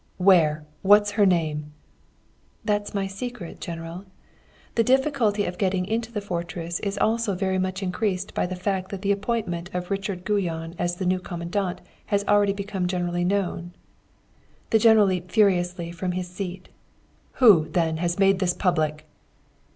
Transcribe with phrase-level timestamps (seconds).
[0.17, 0.65] "'Where?
[0.81, 1.73] What's her name?'
[2.65, 4.03] "'That's my secret, General.
[4.73, 8.89] The difficulty of getting into the fortress is also very much increased by the fact
[8.89, 13.73] that the appointment of Richard Guyon as the new Commandant has already become generally known.'
[14.71, 16.69] "The General leaped furiously from his seat.
[17.33, 19.05] "'Who, then, has made this public?'